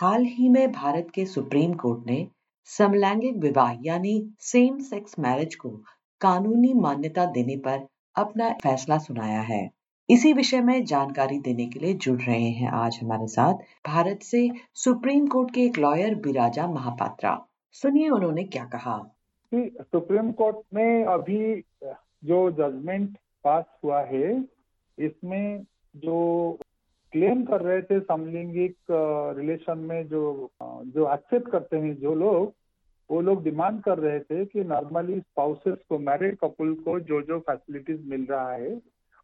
हाल 0.00 0.22
ही 0.24 0.48
में 0.48 0.72
भारत 0.72 1.08
के 1.14 1.24
supreme 1.26 1.72
court 1.72 2.06
ने 2.06 2.26
समलैंगिक 2.68 3.36
विवाह 3.36 3.72
यानी 3.82 4.12
सेम 4.40 4.78
सेक्स 4.78 5.18
मैरिज 5.18 5.54
को 5.54 5.70
कानूनी 6.20 6.72
मान्यता 6.74 7.24
देने 7.26 7.56
पर 7.56 7.86
अपना 8.16 8.48
फैसला 8.62 8.98
सुनाया 8.98 9.40
है। 9.40 9.70
इसी 10.08 10.32
विषय 10.32 10.60
में 10.60 10.84
जानकारी 10.84 11.38
देने 11.38 11.66
के 11.66 11.80
लिए 11.80 11.94
जुड़ 11.94 12.20
रहे 12.20 12.48
हैं 12.50 12.70
आज 12.70 12.98
हमारे 13.02 13.26
साथ 13.26 13.54
भारत 13.86 14.22
से 14.22 14.50
सुप्रीम 14.74 15.26
कोर्ट 15.26 15.54
के 15.54 15.64
एक 15.64 15.78
लॉयर 15.78 16.14
बिराजा 16.14 16.66
महापात्रा। 16.66 17.36
सुनिए 17.74 18.08
उन्होंने 18.08 18.44
क्या 18.44 18.64
कहा। 18.64 18.96
सुप्रीम 19.54 20.32
कोर्ट 20.32 20.56
में 20.74 21.04
अभी 21.04 21.62
जो 22.24 22.50
जजमेंट 22.50 23.16
पास 23.44 23.64
हुआ 23.84 24.02
है, 24.02 24.32
इसमें 24.98 25.64
जो 25.96 26.58
क्लेम 27.12 27.44
कर 27.44 27.60
रहे 27.60 27.82
थे 27.82 28.00
समलिंगिक 28.00 28.76
रिलेशन 29.38 29.78
में 29.78 30.08
जो 30.08 30.50
जो 30.62 31.12
एक्सेप्ट 31.14 31.50
करते 31.50 31.76
हैं 31.76 31.94
जो 32.00 32.14
लोग, 32.14 32.52
वो 33.10 33.20
लोग 33.20 33.42
डिमांड 33.44 33.80
कर 33.82 33.98
रहे 33.98 34.20
थे 34.20 34.44
कि 34.44 34.64
नॉर्मली 34.64 35.18
स्पाउसेस 35.20 35.78
को 35.88 35.98
मैरिड 35.98 36.36
कपल 36.36 36.74
को 36.74 37.00
जो 37.00 37.20
जो 37.22 37.38
फैसिलिटीज़ 37.38 38.00
मिल 38.10 38.26
रहा 38.30 38.52
है, 38.52 38.80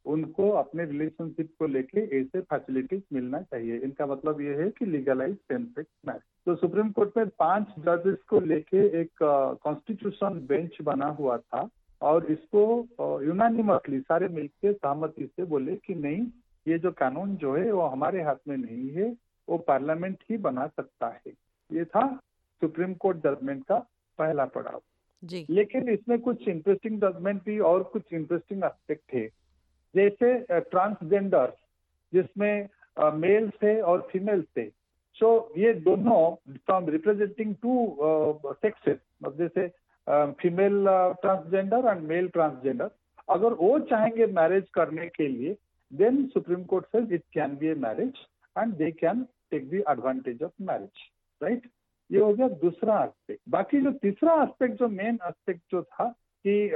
उनको 0.07 0.51
अपने 0.51 0.85
रिलेशनशिप 0.85 1.51
को 1.59 1.67
लेके 1.67 2.01
ऐसे 2.21 2.41
फैसिलिटीज़ 2.41 3.03
मिलना 3.13 3.41
चाहिए। 3.43 3.79
इनका 3.79 4.07
मतलब 4.07 4.41
ये 4.41 4.55
है 4.55 4.69
कि 4.71 4.87
लीगलाइज 4.87 5.37
सेम 5.37 5.65
सेक्स 5.65 5.91
मैरिज 6.09 6.23
तो 6.47 6.55
सुप्रीम 6.55 6.91
कोर्ट 6.91 7.17
में 7.17 7.29
पाँच 7.29 7.67
जजेस 7.79 8.17
को 8.29 8.41
लेके 8.41 9.01
एक 9.01 9.11
कॉन्स्टिट्यूशन 9.63 10.47
बेंच 10.49 10.77
बना 10.83 11.07
हुआ 11.07 11.37
था 11.37 11.69
और 12.03 12.27
इसको 12.27 12.63
यूनानिमसली 13.23 14.01
सारे 14.01 14.29
मिलकर 14.29 14.73
सहमति 14.73 15.27
से 15.27 15.45
बोले 15.45 15.77
कि 15.77 15.95
नहीं 15.95 16.27
ये 16.67 16.79
जो 16.79 16.91
कानून 16.93 17.35
जो 17.37 17.55
है 17.57 17.71
वो 17.73 17.87
हमारे 17.89 18.23
हाथ 18.23 18.49
में 18.49 18.57
नहीं 18.57 18.91
है 18.93 19.15
वो 19.49 19.59
पार्लियामेंट 19.67 20.23
ही 20.31 20.37
बना 20.39 20.67
सकता 20.67 21.09
है। 21.09 21.33
ये 21.71 21.85
था 21.85 22.07
सुप्रीम 22.63 22.95
कोर्ट 22.95 23.19
जजमेंट 23.27 23.65
का 23.65 23.79
पहला 24.19 24.45
पड़ाव। 24.47 24.81
जी। 25.23 25.47
लेकिन 25.51 25.89
इसमें 25.89 26.19
कुछ 26.21 26.49
इंटरेस्टिंग 26.49 27.01
जजमेंट 27.01 27.43
भी 27.45 27.59
और 27.69 27.83
कुछ 27.93 28.13
इंटरेस्टिंग 28.13 28.65
एस्पेक्ट 28.65 29.15
है। 29.15 29.27
जैसे 29.95 30.39
ट्रांसजेंडर 30.51 31.53
जिसमें 32.13 32.69
मेल 33.15 33.49
थे 33.63 33.81
और 33.83 34.09
फीमेल 34.13 34.43
थे। 34.57 34.69
सो 35.17 35.29
ये 35.59 35.73
दोनों 35.81 36.35
फ्रॉम 36.57 36.89
रिप्रेजेंटिंग 36.89 37.55
टू 37.63 37.97
सेक्सेस 38.55 38.99
जैसे 39.39 39.67
female 40.41 40.85
transgender 41.23 41.89
and 41.89 42.03
male 42.09 42.29
transgender 42.29 42.91
अगर 43.29 43.53
वो 43.61 43.79
चाहेंगे 43.91 44.27
मैरिज 44.33 44.69
करने 44.75 45.07
के 45.09 45.29
लिए 45.29 45.57
then 45.91 46.31
Supreme 46.33 46.65
Court 46.65 46.87
says 46.93 47.05
it 47.11 47.25
can 47.33 47.57
be 47.57 47.71
a 47.71 47.77
marriage 47.77 48.17
and 48.57 48.77
they 48.79 48.93
can 48.93 49.29
take 49.53 49.71
the 49.71 49.83
advantage 49.91 50.41
of 50.41 50.53
marriage, 50.59 51.01
right? 51.41 51.63
ये 52.11 52.21
हो 52.21 52.33
गया 52.35 52.49
दूसरा 52.59 53.03
एस्पेक्ट 53.05 53.41
बाकी 53.51 53.81
जो 53.83 53.91
तीसरा 54.03 54.35
एस्पेक्ट 54.43 54.75
जो 54.79 54.89
मेन 54.89 55.19
एस्पेक्ट 55.29 55.63
जो 55.71 55.83
था 55.83 56.05
कि 56.45 56.71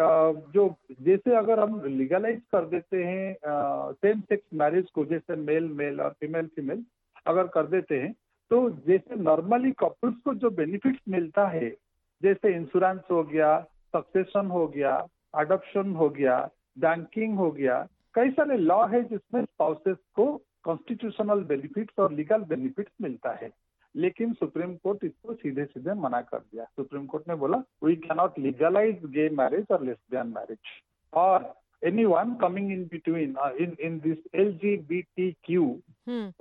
जो 0.55 0.65
जैसे 1.01 1.37
अगर 1.37 1.61
हम 1.61 1.81
लीगलाइज 1.85 2.41
कर 2.53 2.65
देते 2.69 3.03
हैं 3.05 3.93
सेम 3.95 4.21
सेक्स 4.21 4.45
मैरिज 4.55 4.91
को 4.95 5.05
जैसे 5.05 5.37
मेल 5.43 5.69
मेल 5.81 6.01
और 6.01 6.15
फीमेल 6.21 6.47
फीमेल 6.57 6.85
अगर 7.27 7.47
कर 7.49 7.67
देते 7.67 8.01
हैं 8.01 8.13
तो 8.51 8.59
जैसे 8.87 9.17
नॉर्मली 9.23 9.71
कपल्स 9.79 10.17
को 10.25 10.35
जो 10.35 10.51
बेनिफिट्स 10.51 11.01
मिलता 11.09 11.47
है 11.49 11.71
जैसे 12.23 12.55
इंश्योरेंस 12.55 13.01
हो 13.11 13.23
गया 13.25 13.59
सक्सेशन 13.97 14.47
हो 14.51 14.67
गया 14.69 14.97
अडोप्शन 15.35 15.93
हो 15.93 16.09
गया 16.11 16.39
बैंकिंग 16.79 17.39
हो 17.39 17.51
गया 17.51 17.87
कई 18.15 18.31
सारे 18.31 18.57
लॉ 18.57 18.85
है 18.87 19.03
जिसमें 19.03 19.45
स्पाउसेस 19.45 19.97
को 20.15 20.27
कॉन्स्टिट्यूशनल 20.63 21.43
बेनिफिट्स 21.45 21.99
और 21.99 22.13
लीगल 22.13 22.43
बेनिफिट्स 22.45 22.93
मिलता 23.03 23.33
है 23.33 23.51
लेकिन 23.95 24.33
सुप्रीम 24.33 24.75
कोर्ट 24.77 25.05
इसको 25.05 25.35
सीधे 25.35 25.65
सीधे 25.65 25.95
मना 25.95 26.21
कर 26.21 26.39
दिया। 26.39 26.65
सुप्रीम 26.65 27.07
कोर्ट 27.07 27.29
ने 27.29 27.35
बोला 27.35 27.63
we 27.85 27.97
cannot 27.97 28.39
legalise 28.39 29.05
gay 29.07 29.29
marriage 29.29 29.67
और 29.71 29.85
लेसबियन 29.85 30.27
मैरिज 30.27 30.59
और 31.13 31.53
anyone 31.83 32.37
coming 32.39 32.71
in 32.71 32.89
in 33.09 33.35
uh, 33.35 33.51
in 33.57 33.71
in 33.81 34.01
this 34.01 34.19
LGBTQ 34.37 35.61
hmm. 36.09 36.33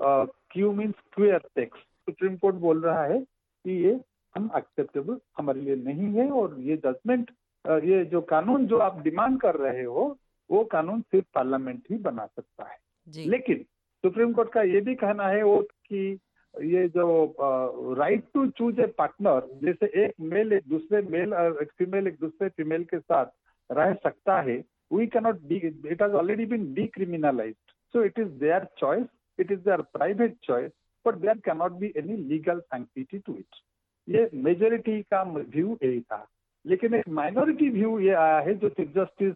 Q 0.51 0.71
Q 0.71 0.73
means 0.73 0.95
queer 1.15 1.39
sex 1.57 1.85
Supreme 2.07 2.35
Court 2.35 2.55
बोल 2.55 2.81
रहा 2.81 3.03
है 3.03 3.19
कि 3.19 3.71
ये 3.85 3.99
हम 4.35 4.49
एक्सेप्टेबल 4.57 5.19
हमारे 5.37 5.61
लिए 5.61 5.75
नहीं 5.75 6.13
है 6.13 6.29
और 6.31 6.55
ये 6.59 6.77
जजमेंट 6.77 7.31
ये 7.65 8.03
जो 8.05 8.21
कानून 8.21 8.65
जो 8.67 8.77
आप 8.77 9.01
डिमांड 9.01 9.39
कर 9.41 9.55
रहे 9.55 9.83
हो 9.83 10.05
वो 10.49 10.63
कानून 10.71 11.01
सिर्फ़ 11.01 11.25
पार्लियामेंट 11.35 11.81
ही 11.91 11.97
बना 11.99 12.25
सकता 12.25 12.69
है। 12.69 12.77
लेकिन 13.25 13.65
सुप्रीम 14.03 14.33
कोर्ट 14.33 14.51
का 14.53 14.61
ये 14.63 14.81
भी 14.81 14.95
कहना 14.95 15.27
है 15.27 15.43
वो 15.43 15.61
कि 15.85 16.19
ये 16.55 16.87
जो 16.89 17.95
right 17.97 18.23
to 18.33 18.45
choose 18.49 18.79
a 18.81 18.85
partner 18.97 19.47
जैसे 19.63 19.85
एक 20.03 20.13
मेल 20.33 20.53
एक 20.53 20.63
दूसरे 20.69 21.01
मेल 21.11 21.33
और 21.33 21.61
एक 21.61 21.71
फीमेल 21.79 22.07
एक 22.07 22.19
दूसरे 22.19 22.49
फीमेल 22.49 22.83
के 22.83 22.99
साथ 22.99 23.25
रह 23.69 23.93
सकता 24.03 24.39
है 24.41 24.57
we 24.93 25.07
cannot 25.07 25.51
it 25.51 26.01
has 26.01 26.13
already 26.13 26.45
been 26.45 26.73
decriminalised 26.73 27.71
so 27.93 28.03
it 28.03 28.19
is 28.19 28.29
there 28.39 28.67
choice 28.77 29.05
it 29.39 29.51
is 29.51 29.59
there 29.59 29.81
private 29.93 30.35
choice 30.43 30.71
but 31.05 31.15
there 31.15 31.37
cannot 31.45 31.71
be 31.79 31.93
any 31.97 32.17
legal 32.29 32.59
sanctity 32.59 33.19
to 33.19 33.35
it 33.37 33.61
ये 34.07 34.29
मेजोरिटी 34.33 35.01
का 35.03 35.21
व्यू 35.23 35.77
यही 35.83 35.99
था। 36.01 36.25
लेकिन 36.65 36.93
एक 36.93 37.07
माइनॉरिटी 37.09 37.69
व्यू 37.69 37.99
ये 37.99 38.13
आया 38.13 38.39
है 38.39 38.53
जो 38.59 38.69
चीफ 38.69 38.93
जस्टिस 38.95 39.33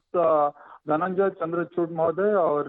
धनंजय 0.90 1.30
चंद्रचूड़ 1.40 1.90
महोदय 1.90 2.34
और 2.38 2.66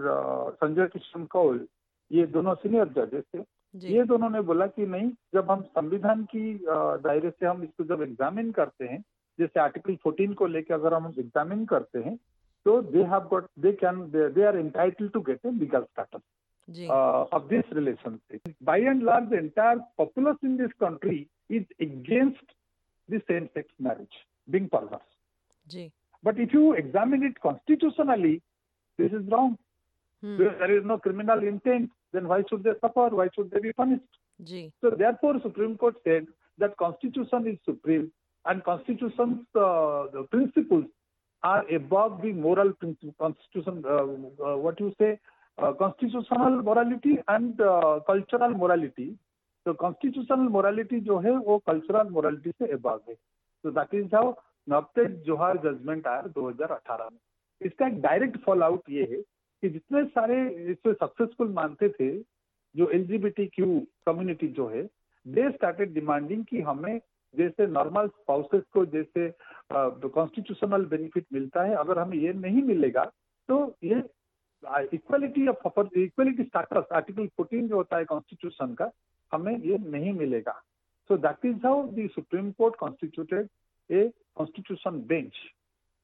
संजय 0.55 0.87
किशन 0.93 1.25
कौल 1.31 1.67
ये 2.11 2.27
दोनों 2.27 2.55
सीनियर 2.55 2.89
जजेस 2.97 3.25
थे। 3.35 3.43
ये 3.75 4.03
दोनों 4.05 4.29
ने 4.31 4.41
बोला 4.49 4.67
कि 4.67 4.87
नहीं 4.87 5.11
जब 5.35 5.51
हम 5.51 5.63
संविधान 5.79 6.23
की 6.25 6.43
दायरे 6.67 7.31
से 7.31 7.47
हम 7.47 7.63
इसको 7.63 7.85
जब 7.85 8.03
एग्जामिन 8.03 8.51
करते 8.59 8.85
हैं 8.85 9.03
जैसे 9.39 9.61
आर्टिकल 9.61 9.97
14 10.07 10.35
को 10.35 10.47
लेकर 10.47 10.75
अगर 10.75 10.95
हम 10.95 11.13
एग्जामिन 11.19 11.65
करते 11.67 11.99
हैं 11.99 12.17
तो 12.67 12.81
they 12.83 13.03
have 13.13 13.27
got 13.31 13.47
they 13.59 13.73
can 13.81 14.01
they 14.13 14.45
are 14.47 14.59
entitle 14.59 15.09
to 15.09 15.21
get 15.21 15.47
a 15.47 15.51
legal 15.51 15.83
status 15.83 16.21
of 16.91 17.49
this 17.49 17.65
this 17.65 17.73
relationship. 17.73 18.55
By 18.61 18.79
and 18.91 19.03
large, 19.03 19.29
the 19.31 19.39
entire 19.39 19.81
populace 19.99 20.39
in 20.43 20.57
this 20.57 20.73
country 20.85 21.29
is 21.51 21.65
against 21.81 22.55
sex 23.09 23.75
marriage 23.81 24.17
being 24.48 24.70
perverse. 24.70 25.10
Ji 25.68 25.92
But 26.24 26.40
if 26.40 26.54
you 26.54 26.74
examine 26.74 27.24
it 27.24 27.40
constitutionally, 27.40 28.42
this 29.00 29.12
is 29.12 29.26
wrong. 29.30 29.58
Hmm 30.24 30.38
Where 30.38 30.56
there 30.60 30.78
is 30.78 30.86
no 30.86 30.98
criminal 30.98 31.44
intent, 31.44 31.92
then 32.14 32.28
why 32.28 32.44
should 32.50 32.64
they 32.64 32.74
suffer? 32.82 33.08
Why 33.10 33.30
should 33.36 33.52
they 33.52 33.60
be 33.60 33.72
punished? 33.74 34.20
Ji 34.42 34.72
So 34.82 34.90
therefore, 34.90 35.40
Supreme 35.42 35.78
Court 35.78 35.96
said 36.04 36.28
that 36.58 36.76
Constitution 36.78 37.48
is 37.48 37.58
supreme, 37.66 38.12
and 38.46 38.64
Constitution's 38.64 39.46
uh, 39.56 40.08
the 40.14 40.24
principles 40.30 40.86
are 41.44 41.64
above 41.70 42.22
the 42.22 42.34
moral 42.34 42.74
principle. 42.74 43.14
Constitution, 43.18 43.84
uh, 43.86 44.04
uh, 44.44 44.58
what 44.58 44.80
you 44.80 44.94
say, 45.00 45.20
uh, 45.58 45.74
constitutional 45.74 46.62
morality 46.62 47.18
and 47.28 47.62
uh, 47.62 48.00
cultural 48.06 48.50
morality. 48.50 49.16
So 49.66 49.74
constitutional 49.74 50.50
morality 50.50 51.00
जो 51.00 51.20
है 51.20 51.38
वो 51.48 51.62
cultural 51.70 52.12
morality 52.12 52.54
से 52.62 52.74
above 52.74 53.02
है. 53.10 53.16
So 53.65 53.71
that 53.73 53.95
is 53.95 54.11
how 54.13 54.27
Navtej 54.69 55.17
Johar 55.25 55.57
judgment 55.65 56.07
आया 56.07 56.23
2018 56.35 57.09
में। 57.11 57.19
इसका 57.61 57.87
एक 57.87 58.01
direct 58.03 58.37
fall 58.45 58.63
out 58.63 58.91
ये 58.91 59.03
है 59.11 59.21
कि 59.63 59.69
जितने 59.71 60.05
सारे 60.07 60.37
इसको 60.73 60.93
सक्सेसफुल 60.95 61.49
मानते 61.53 61.89
थे, 61.89 62.09
जो 62.75 62.89
एल 62.91 63.05
कम्युनिटी 64.07 64.49
जो 64.49 64.69
है 64.69 64.83
दे 65.27 65.51
स्टार्टेड 65.51 65.93
डिमांडिंग 65.95 66.45
कि 66.45 66.61
हमें 66.61 66.99
जैसे 67.35 67.67
नॉर्मल 67.67 68.09
स्पाउसेस 68.09 68.63
को 68.73 68.85
जैसे 68.87 69.29
कॉन्स्टिट्यूशनल 69.73 70.85
बेनिफिट 70.87 71.27
मिलता 71.33 71.63
है, 71.63 71.75
अगर 71.77 71.99
हमें 71.99 72.17
ये 72.19 72.33
नहीं 72.35 72.63
मिलेगा 72.63 73.05
तो 73.49 73.57
ये 73.85 74.03
equality 74.95 75.47
of 75.49 75.81
equality 75.99 76.43
status 76.45 76.93
article 76.93 77.27
14 77.41 77.69
जो 77.69 77.77
होता 77.77 77.97
है 77.97 78.05
कॉन्स्टिट्यूशन 78.05 78.75
का, 78.75 78.91
हमें 79.33 79.57
ये 79.59 79.79
नहीं 79.81 80.13
मिलेगा। 80.13 80.61
So 81.11 81.17
that 81.27 81.45
is 81.47 81.67
how 81.67 81.83
the 81.89 82.09
Supreme 82.15 82.51
Court 82.59 82.77
constituted 82.77 83.49
a 83.91 84.11
constitution 84.37 85.01
bench 85.09 85.39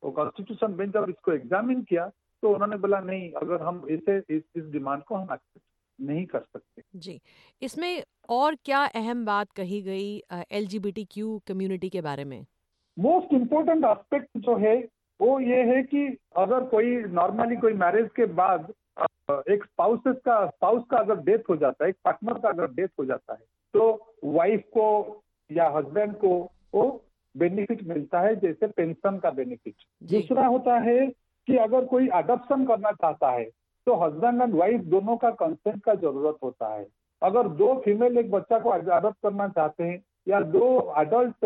वो 0.02 0.10
कॉन्स्टिट्यूशन 0.10 0.74
बेंच 0.76 0.92
जब 0.94 1.06
इसको 1.08 1.32
एग्जामिन 1.32 1.82
किया 1.82 2.10
तो 2.42 2.52
उन्होंने 2.54 2.76
बोला 2.76 3.00
नहीं 3.00 3.30
अगर 3.36 3.62
हम 3.62 3.86
इसे 3.90 4.16
इस, 4.18 4.42
इस 4.56 4.64
डिमांड 4.64 5.02
को 5.02 5.14
हम 5.14 5.32
एक्सेप्ट 5.32 5.64
नहीं 5.98 6.24
कर 6.26 6.40
सकते. 6.40 6.82
जी। 6.96 7.20
इसमें 7.62 8.02
और 8.28 8.54
क्या 8.64 8.84
अहम 9.00 9.24
बात 9.24 9.52
कही 9.56 9.80
गई 9.82 10.16
एल 10.52 10.66
क्यू 10.72 11.40
कम्युनिटी 11.48 11.88
के 11.88 12.00
बारे 12.00 12.24
में? 12.24 12.44
मोस्ट 12.96 13.34
इम्पोर्टेंट 13.34 13.84
एस्पेक्ट 13.84 14.38
जो 14.38 14.56
है 14.58 14.76
वो 15.20 15.38
ये 15.40 15.62
है 15.64 15.82
कि 15.82 16.06
अगर 16.36 16.64
कोई 16.68 16.96
नॉर्मली 17.12 17.56
कोई 17.56 17.72
मैरिज 17.82 18.08
के 18.16 18.26
बाद 18.34 18.72
एक 19.30 19.64
स्पाउसेस 19.64 20.16
का 20.24 20.44
स्पाउस 20.46 20.84
का 20.90 20.96
अगर 20.96 21.20
डेथ 21.24 21.48
हो 21.50 21.56
जाता 21.56 21.84
है 21.84 21.90
एक 21.90 21.96
पार्टनर 22.04 22.38
का 22.38 22.48
अगर 22.48 22.72
डेथ 22.74 22.88
हो 22.98 23.04
जाता 23.04 23.32
है 23.32 23.44
तो 23.74 23.88
वाइफ 24.24 24.64
को 24.76 24.88
या 25.50 25.68
हस्बैंड 25.68 26.14
को 26.16 26.28
वो 26.74 26.84
बेनिफिट 27.34 27.82
मिलता 27.88 28.20
है 28.20 28.34
जैसे 28.36 28.66
पेंशन 28.66 29.18
का 29.18 29.30
बेनिफिट 29.30 29.74
दूसरा 30.10 30.46
होता 30.46 30.78
है 30.80 31.06
कि 31.06 31.56
अगर 31.58 31.84
कोई 31.84 32.08
अडॉप्शन 32.14 32.64
करना 32.66 32.92
चाहता 32.92 33.30
है 33.30 33.44
तो 33.86 33.94
हस्बैंड 33.96 34.42
एंड 34.42 34.54
वाइफ 34.54 34.80
दोनों 34.86 35.16
का 35.16 35.30
कंसेंट 35.36 35.82
का 35.84 35.94
ज़रूरत 35.94 36.38
होता 36.42 36.74
है। 36.74 36.86
अगर 37.22 37.48
दो 37.56 37.74
फीमेल 37.84 38.18
एक 38.18 38.30
बच्चा 38.30 38.58
को 38.58 38.70
अडॉप्ट 38.70 39.16
करना 39.22 39.48
चाहते 39.48 39.84
हैं 39.84 40.02
या 40.28 40.40
दो 40.50 40.76
अडल्ट 40.96 41.44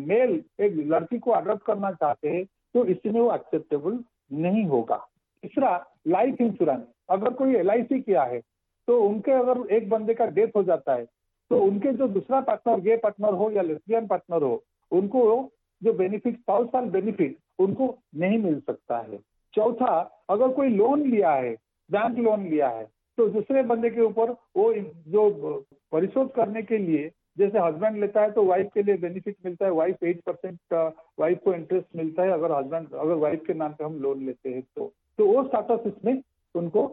मेल 0.00 0.32
एक 0.60 0.76
लड़की 0.86 1.18
को 1.18 1.30
अडॉप्ट 1.32 1.64
करना 1.66 1.90
चाहते 1.92 2.28
हैं 2.28 2.44
तो 2.74 2.84
इसमें 2.86 3.20
वो 3.20 3.32
एक्सेप्टेबल 3.34 3.98
नहीं 4.38 4.64
होगा। 4.66 4.96
तीसरा 5.42 5.76
लाइफ 6.08 6.40
इंश्योरेंस 6.40 6.82
अगर 7.10 7.32
कोई 7.34 7.54
LIC 7.54 8.02
किया 8.02 8.22
है 8.24 8.40
तो 8.88 9.00
उनके 9.02 9.32
अगर 9.32 9.74
एक 9.74 9.88
बंदे 9.90 10.14
का 10.14 10.26
डेथ 10.32 10.56
हो 10.56 10.62
जाता 10.62 10.94
है 10.94 11.04
तो 11.50 11.60
उनके 11.60 11.92
जो 11.92 12.08
दूसरा 12.08 12.40
पार्टनर 12.40 12.80
गे 12.80 12.96
पार्टनर 12.98 13.34
हो 13.34 13.50
या 13.50 13.62
लेस्बियन 13.62 14.06
पार्टनर 14.06 14.42
हो, 14.42 14.62
उनको 14.92 15.50
जो 15.82 15.92
बेनिफिट 15.94 16.38
साल 16.50 16.88
बेनिफिट 16.90 17.36
उनको 17.58 17.96
नहीं 18.16 18.38
मिल 18.38 18.58
सकता 18.60 18.98
है। 18.98 19.18
चौथा, 19.54 20.24
अगर 20.30 20.48
कोई 20.48 20.68
लोन 20.68 21.02
लिया 21.02 21.32
है 21.32 21.54
बैंक 21.90 22.18
लोन 22.18 22.48
लिया 22.48 22.68
है 22.68 22.84
तो 23.18 23.26
दूसरे 23.28 23.62
बंदे 23.64 23.90
के 23.90 24.00
ऊपर 24.00 24.30
वो 24.56 24.72
जो 24.74 25.64
परिशोध 25.92 26.32
करने 26.32 26.62
के 26.62 26.78
लिए, 26.78 27.10
जैसे 27.38 27.58
हस्बैंड 27.58 27.96
लेता 27.96 28.22
है 28.22 28.30
तो 28.30 28.44
वाइफ 28.44 28.70
के 28.74 28.82
लिए 28.82 28.96
बेनिफिट 28.98 29.36
मिलता 29.44 29.64
है 29.66 29.72
वाइफ 29.72 30.02
एट 30.04 30.20
परसेंट 30.26 30.94
वाइफ 31.20 31.40
को 31.44 31.54
इंटरेस्ट 31.54 31.96
मिलता 31.96 32.22
है, 32.22 32.30
अगर 32.30 32.52
हस्बैंड 32.52 32.94
अगर 32.94 33.14
वाइफ 33.16 33.42
के 33.46 33.54
नाम 33.54 33.72
पे 33.72 33.84
हम 33.84 33.98
लोन 34.02 34.24
लेते 34.26 34.50
हैं 34.50 34.62
तो। 34.76 34.92
तो 35.18 35.26
वो 35.26 35.42
स्टाटस 35.44 35.86
इसमें 35.86 36.22
उनको 36.54 36.84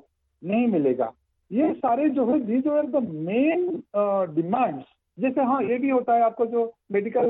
नहीं 0.42 0.68
मिलेगा। 0.68 1.12
ये 1.51 1.74
सारे 1.74 2.09
जो 2.09 2.25
है 2.25 2.39
these 2.45 2.68
are 2.68 2.86
the 2.89 3.01
main 3.27 3.68
demands 4.36 4.86
जैसे 5.18 5.42
हाँ 5.42 5.62
ये 5.63 5.77
भी 5.80 5.89
होता 5.89 6.13
है 6.13 6.21
आपको 6.24 6.45
जो 6.45 6.65
medical 6.92 7.27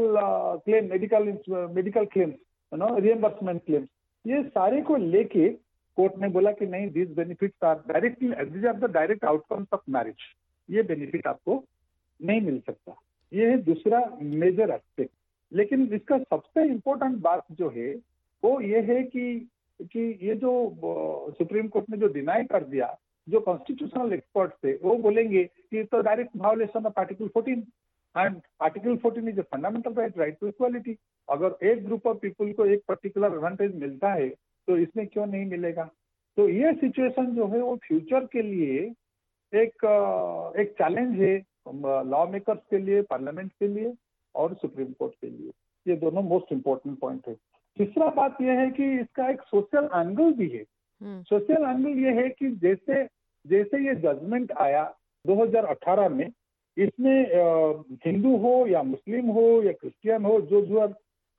claim 0.66 0.90
medical 0.90 1.28
medical 1.76 2.06
claims 2.14 2.36
no 2.72 2.98
reimbursement 3.00 3.62
claims 3.66 3.88
ये 4.26 4.42
सारे 4.44 4.82
को 4.82 4.96
लेके 4.98 5.50
कोर्ट 5.98 6.14
ने 6.22 6.28
बोला 6.30 6.52
कि 6.52 6.66
नहीं 6.68 6.90
these 6.92 7.12
benefits 7.16 7.64
are 7.64 7.76
directly 7.88 8.30
this 8.50 8.66
are 8.66 8.80
the 8.80 8.92
direct 8.94 9.26
outcomes 9.26 9.68
of 9.74 9.82
marriage 9.90 10.24
ये 10.70 10.84
बेनिफिट 10.84 11.28
आपको 11.28 11.64
नहीं 12.20 12.42
मिल 12.42 12.60
सकता। 12.60 12.96
ये 13.32 13.50
है 13.50 13.58
दूसरा 13.64 14.00
मेजर 14.22 14.72
एस्पेक्ट 14.72 15.12
लेकिन 15.52 15.88
इसका 15.94 16.18
सबसे 16.18 16.66
इम्पोर्टेंट 16.68 17.22
बात 17.22 17.46
जो 17.52 17.70
है, 17.76 17.94
वो 18.44 18.60
ये 18.62 18.80
है 18.82 19.02
कि 19.04 19.48
कि 19.80 20.04
ये 20.22 20.36
जो 20.36 20.52
सुप्रीम 21.38 21.68
कोर्ट 21.68 21.90
ने 21.90 21.98
जो 21.98 22.08
डिनाई 22.14 22.44
कर 22.52 22.64
दिया 22.66 22.96
जो 23.28 23.40
कॉन्स्टिट्यूशनल 23.40 24.14
एक्सपर्ट 24.14 24.52
थे, 24.64 24.74
वो 24.74 24.96
बोलेंगे 24.98 25.44
कि 25.44 25.84
तो 25.84 26.02
direct 26.02 26.36
violation 26.38 26.86
of 26.86 27.00
article 27.00 27.28
14 27.38 27.64
and 28.16 28.36
article 28.62 28.98
14 29.06 29.28
is 29.30 29.40
fundamental 29.42 29.94
right 29.94 30.18
right 30.18 30.38
to 30.42 30.48
equality 30.48 30.96
अगर 31.28 31.66
एक 31.68 31.86
ग्रुप 31.86 32.08
ऑफ़ 32.08 32.18
पीपल 32.18 32.52
को 32.54 32.66
एक 32.66 32.82
पर्टिकुलर 32.88 33.34
एडवांटेज 33.34 33.76
मिलता 33.76 34.14
है 34.14 34.30
तो 34.30 34.78
इसमें 34.78 35.06
क्यों 35.08 35.26
नहीं 35.26 35.46
मिलेगा? 35.46 35.84
तो 36.38 36.48
ये 36.50 36.74
सिचुएशन 36.74 37.36
जो 37.36 37.48
है, 37.48 37.62
वो 37.62 37.76
फ्यूचर 37.88 38.26
के 38.26 38.42
लिए 38.42 38.80
एक 39.54 39.86
एक 40.60 40.72
चैलेंज 40.78 41.20
है 41.20 41.36
लॉ 42.10 42.26
मेकर्स 42.28 42.60
के 42.70 42.78
लिए 42.78 43.02
पार्लियामेंट 43.02 43.52
के 43.52 43.68
लिए 43.68 43.94
और 44.36 44.54
सुप्रीम 44.54 44.92
कोर्ट 45.00 45.14
के 45.22 45.28
लिए। 45.28 45.52
ये 45.86 45.96
दोनों 45.96 46.22
मोस्ट 46.24 46.52
इम्पोर्टेंट 46.54 46.98
पॉइंट 47.00 47.28
है। 47.28 47.36
तीसरा 47.78 48.08
बात 48.12 48.42
यह 48.42 48.60
है 48.60 48.70
कि 48.72 48.92
इसका 49.00 49.30
एक 49.30 49.42
सोशल 49.42 49.90
एंगल 49.96 50.34
भी 50.34 50.50
है। 50.50 50.64
सोशल 51.02 51.64
हम्म। 51.64 51.78
एंगल 51.78 52.00
ये 52.00 52.12
है 52.14 52.30
कि 52.30 52.50
जैसे 52.58 53.04
जैसे 53.46 53.86
ये 53.86 53.96
जजमेंट 53.98 54.52
आया 54.60 54.84
2018 55.26 56.10
में 56.10 56.30
इसमें 56.78 57.98
हिंदू 58.06 58.36
हो 58.38 58.56
या 58.68 58.82
मुस्लिम 58.84 59.28
हो 59.30 59.48
या 59.64 59.72
क्रिश्चियन 59.74 60.26
हो 60.26 60.40
जो 60.44 60.62
जो 60.66 60.88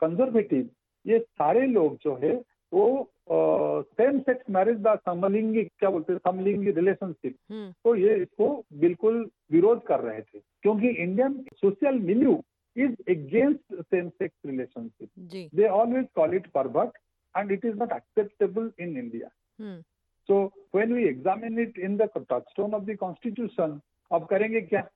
कंजर्वेटिव 0.03 0.69
ये 1.07 1.19
सारे 1.19 1.67
लोग 1.69 1.97
जो 1.97 2.15
है 2.23 2.35
वो 2.73 2.87
सेम 3.29 4.19
सेक्स 4.21 4.51
मैरिज 4.51 4.77
द 4.79 4.99
समलिंगी 4.99 5.63
क्या 5.65 5.91
बोलते 5.91 6.13
हैं 6.13 6.19
समलिंगी 6.21 6.71
रिलेशनशिप 6.71 7.37
हम्म। 7.51 7.71
तो 7.85 7.95
ये 7.97 8.15
इसको 8.17 8.49
बिल्कुल 8.77 9.19
विरोध 9.53 9.83
कर 9.87 10.01
रहे 10.01 10.21
थे 10.21 10.39
क्योंकि 10.63 10.89
Indian 10.89 11.43
social 11.55 11.99
milieu 12.03 12.43
is 12.77 12.95
against 13.11 13.75
same 13.75 14.09
sex 14.11 14.37
relationship 14.47 15.49
they 15.55 15.69
always 15.71 16.07
call 16.15 16.35
it 16.35 16.47
pervert 16.53 16.99
and 17.35 17.53
it 17.53 17.65
is 17.65 17.77
not 17.77 17.93
acceptable 17.93 18.71
in 18.81 18.97
India 18.97 19.29
so 19.61 20.45
when 20.75 20.93
we 20.93 21.05
examine 21.09 21.59
it 21.59 21.79
in 21.79 21.97
the 21.97 22.09
touchstone 22.17 22.75
of 22.75 22.85
the 22.85 22.97
constitution 23.01 23.81
अब 24.11 24.27
करेंगे 24.31 24.61
क्या? 24.61 24.87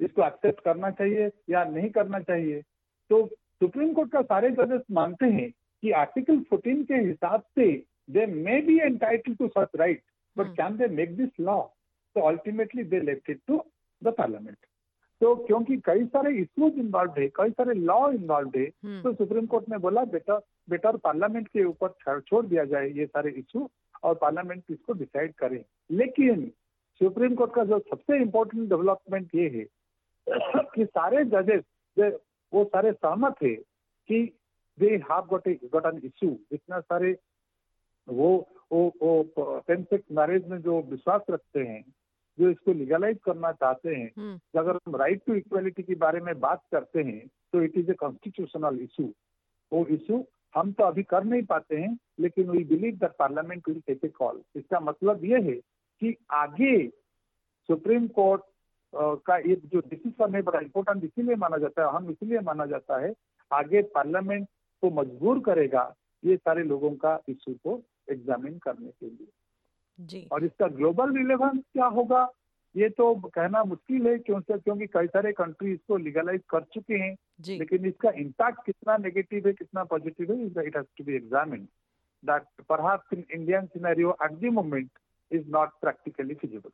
इसको 0.00 0.26
accept 0.26 0.60
करना 0.64 0.90
चाहिए 0.90 1.30
या 1.50 1.64
नहीं 1.64 1.90
करना 1.90 2.20
चाहिए? 2.20 2.60
तो 3.10 3.26
सुप्रीम 3.60 3.92
कोर्ट 3.94 4.10
का 4.12 4.22
सारे 4.22 4.50
जजेस 4.52 4.82
मानते 4.90 5.26
हैं 5.26 5.50
कि 5.50 5.90
आर्टिकल 5.92 6.38
14 6.52 6.84
के 6.86 6.94
हिसाब 7.06 7.42
से 7.58 7.66
they 8.10 8.26
may 8.26 8.60
be 8.62 8.78
entitle 8.80 9.34
to 9.34 9.48
such 9.48 9.76
right 9.76 10.02
but 10.36 10.54
can 10.56 10.76
they 10.76 10.86
make 10.94 11.16
this 11.16 11.40
law 11.40 11.60
तो 12.16 12.20
ultimately 12.28 12.84
they 12.84 13.00
left 13.00 13.30
it 13.30 13.40
to 13.46 13.62
the 14.02 14.14
parliament 14.18 14.56
तो 15.20 15.34
क्योंकि 15.46 15.76
कई 15.84 16.04
सारे 16.06 16.34
इश्यूज़ 16.38 16.74
इन्वॉल्व 16.80 17.14
है 17.18 17.28
कई 17.36 17.50
सारे 17.50 17.74
लॉ 17.74 18.10
इन्वॉल्व 18.12 18.50
है। 18.56 18.66
तो 19.02 19.12
सुप्रीम 19.14 19.46
कोर्ट 19.46 19.68
ने 19.68 19.78
बोला 19.78 20.04
बेटर 20.12 20.40
बेटर 20.70 20.96
पार्लियामेंट 21.04 21.48
के 21.48 21.64
ऊपर 21.64 22.20
छोड़ 22.20 22.44
दिया 22.46 22.64
जाए 22.64 22.88
ये 22.90 23.06
सारे 23.06 23.30
इश्यू 23.38 23.68
और 24.04 24.14
पार्लियामेंट 24.14 24.62
इसको 24.70 24.92
डिसाइड 24.92 25.32
करे। 25.34 25.64
लेकिन 25.92 26.50
सुप्रीम 27.00 27.34
कोर्ट 27.34 27.54
का 27.54 27.64
जो 27.64 27.78
सबसे 27.80 28.20
इम्पोर्टेंट 28.22 28.68
डेवलपमेंट 28.68 29.34
ये 29.34 29.48
है 29.48 29.64
कि 30.74 30.84
सारे 30.86 31.24
जजेस 31.26 31.64
वो 32.52 32.64
सारे 32.64 32.92
सहमत 32.92 33.42
है 33.42 33.54
कि 34.08 34.22
they 34.78 34.88
have 35.10 35.26
got 35.30 35.48
got 35.72 35.86
an 35.86 36.00
issue 36.04 36.36
इतना 36.52 36.80
सारे 36.80 37.16
वो 38.08 38.30
वो 38.72 38.86
वो 39.02 39.60
सेम 39.60 39.82
सेक्स 39.82 40.04
मैरिज 40.12 40.48
में 40.48 40.60
जो 40.62 40.80
विश्वास 40.90 41.22
रखते 41.30 41.60
हैं 41.60 41.82
जो 42.38 42.50
इसको 42.50 42.72
लीगलाइज 42.72 43.18
करना 43.24 43.50
चाहते 43.52 43.94
हैं 43.94 44.10
हम्म। 44.18 44.60
अगर 44.60 44.78
हम 44.86 44.96
राइट 44.96 45.22
टू 45.26 45.34
इक्वलिटी 45.34 45.82
के 45.82 45.94
बारे 45.96 46.20
में 46.20 46.38
बात 46.40 46.62
करते 46.72 47.02
हैं 47.02 47.26
तो 47.52 47.62
it 47.62 47.76
is 47.78 47.90
a 47.90 47.94
constitutional 47.94 48.80
issue 48.82 49.12
वो 49.72 49.84
इशू 49.96 50.24
हम 50.54 50.72
तो 50.72 50.84
अभी 50.84 51.02
कर 51.02 51.24
नहीं 51.24 51.42
पाते 51.42 51.76
हैं 51.76 51.96
लेकिन 52.20 52.50
we 52.50 52.64
believe 52.64 52.96
that 52.96 53.12
parliament 53.18 53.68
will 53.68 53.80
take 53.86 54.04
a 54.04 54.08
call 54.08 54.42
इसका 54.56 54.80
मतलब 54.80 55.24
ये 55.24 55.40
है 55.42 55.54
कि 56.02 56.16
आगे 56.32 56.76
सुप्रीम 57.68 58.06
कोर्ट 58.08 58.42
का 59.26 59.36
एक 59.36 59.66
जो 59.72 59.80
डिसीज़न 59.80 60.34
है 60.34 60.42
बड़ा 60.42 60.60
इंपॉर्टेंट 60.60 61.04
इसीलिए 61.04 61.36
माना 61.36 61.58
जाता 61.58 61.82
है 61.82 61.94
हम 61.94 62.10
इसीलिए 62.10 62.40
माना 62.40 62.66
जाता 62.66 62.98
है 63.00 63.12
आगे 63.50 63.82
पार्लियामेंट 63.94 64.46
को 64.82 64.90
मजबूर 64.90 65.40
करेगा 65.40 65.92
ये 66.22 66.36
सारे 66.36 66.62
लोगों 66.64 66.90
का 66.96 67.18
इशू 67.28 67.54
को 67.64 67.80
एग्जामिन 68.10 68.58
करने 68.58 68.88
के 68.90 69.06
लिए। 69.06 69.26
जी। 69.98 70.28
और 70.32 70.44
इसका 70.44 70.66
ग्लोबल 70.68 71.12
रिलेवेंस 71.16 71.60
क्या 71.72 71.86
होगा? 71.86 72.22
ये 72.74 72.88
तो 72.88 73.14
कहना 73.24 73.62
मुश्किल 73.64 74.06
है 74.06 74.16
क्योंकि 74.18 74.58
क्योंकि 74.58 74.86
कई 74.86 75.06
सारे 75.06 75.32
कंट्री 75.32 75.72
इसको 75.72 75.96
लीगलाइज 75.96 76.40
कर 76.50 76.64
चुके 76.74 76.94
हैं। 76.94 77.14
लेकिन 77.48 77.86
इसका 77.86 78.10
इम्पैक्ट 78.18 78.64
कितना 78.66 78.96
नेगेटिव 78.96 79.46
है 79.46 79.52
कितना 79.52 79.84
पॉजिटिव 79.84 80.32
है 80.32 80.66
it 80.66 80.76
has 80.76 80.86
to 80.98 81.04
be 81.04 81.14
examine 81.16 81.68
that 82.22 82.42
perhaps 82.68 83.12
in 83.12 83.24
Indian 83.34 83.66
scenario 83.66 84.16
at 84.24 84.32
the 84.40 84.52
moment 84.54 84.90
is 85.30 85.48
not 85.50 85.70
practically 85.80 86.34
feasible 86.34 86.70